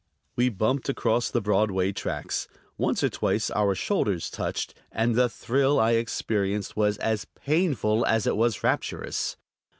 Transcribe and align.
We 0.35 0.49
bumped 0.49 0.89
across 0.89 1.29
the 1.29 1.41
Broadway 1.43 1.91
tracks. 1.91 2.47
Once 2.75 3.03
or 3.03 3.09
twice 3.09 3.51
our 3.51 3.75
shoulders 3.75 4.31
touched, 4.31 4.73
and 4.91 5.13
the 5.13 5.29
thrill 5.29 5.79
I 5.79 5.91
experienced 5.91 6.75
was 6.75 6.97
as 6.97 7.25
painful 7.35 8.03
as 8.07 8.25
it 8.25 8.35
was 8.35 8.63
rapturous. 8.63 9.37